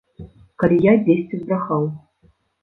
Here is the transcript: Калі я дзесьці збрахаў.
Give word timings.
Калі 0.63 0.79
я 0.85 0.93
дзесьці 1.03 1.39
збрахаў. 1.43 1.87